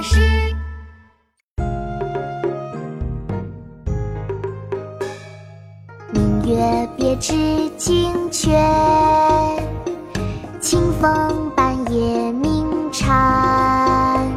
[0.00, 0.20] 师。
[6.12, 8.50] 明月别枝惊鹊，
[10.60, 14.30] 清风半夜鸣蝉。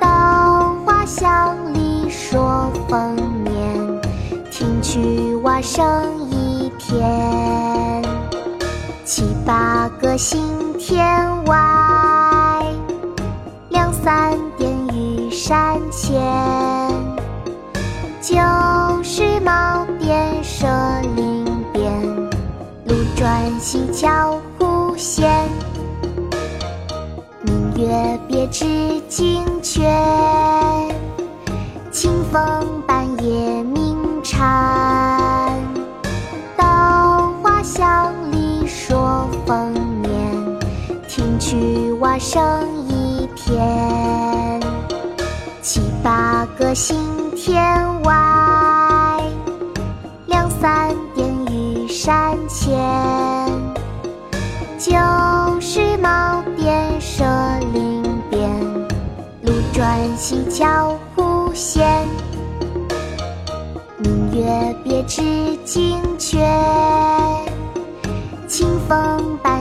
[0.00, 4.00] 稻花香里说丰年，
[4.50, 5.84] 听取蛙声
[6.30, 8.02] 一片。
[9.04, 11.56] 七八个星天外，
[14.06, 16.14] 三点玉山前。
[18.20, 18.36] 旧
[19.02, 20.64] 时茅店社
[21.16, 22.06] 林边，
[22.84, 25.28] 路转溪桥忽见。
[27.42, 29.82] 明月别枝惊鹊，
[31.90, 32.40] 清风
[32.86, 35.50] 半夜鸣蝉。
[36.56, 40.60] 稻花香里说丰年，
[41.08, 42.85] 听取蛙声
[43.46, 44.60] 天。
[45.62, 46.96] 七八个星
[47.36, 47.62] 天
[48.02, 49.22] 外，
[50.26, 52.76] 两三点雨山前。
[54.78, 54.90] 旧
[55.60, 57.24] 时茅店社
[57.72, 58.50] 林边，
[59.42, 61.86] 路转溪桥忽见。
[63.98, 65.22] 明月别枝
[65.64, 66.36] 惊鹊，
[68.48, 69.55] 清风半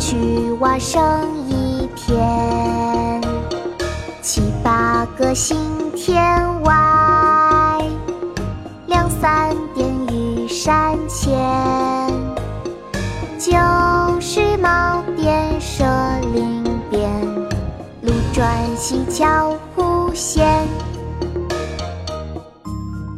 [0.00, 1.02] 听取蛙声
[1.46, 3.20] 一片。
[4.22, 5.58] 七八个星
[5.94, 6.18] 天
[6.62, 6.72] 外，
[8.86, 11.38] 两三点雨山前。
[13.38, 13.52] 旧
[14.20, 15.84] 时茅店社
[16.32, 17.22] 林边，
[18.00, 20.66] 路转溪桥忽见。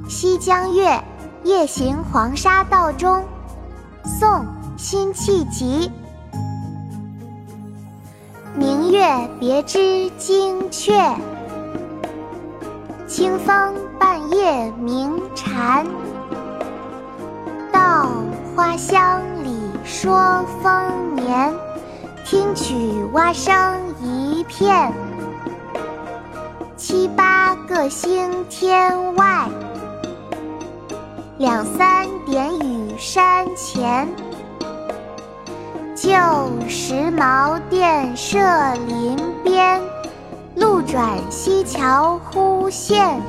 [0.09, 0.89] 《西江月·
[1.45, 3.19] 夜行黄沙道中》
[4.19, 4.29] 宋·
[4.77, 5.89] 辛弃疾。
[9.41, 11.17] 别枝惊鹊，
[13.07, 15.87] 清风半夜鸣蝉。
[17.73, 18.09] 稻
[18.55, 21.55] 花香里说丰年，
[22.25, 22.75] 听取
[23.13, 23.55] 蛙声
[24.03, 24.93] 一片。
[26.77, 29.49] 七八个星天外，
[31.39, 34.09] 两三点雨山前。
[36.03, 36.11] 旧
[36.69, 38.37] 时茅店社
[38.89, 39.81] 林边，
[40.57, 43.21] 路转溪桥忽见。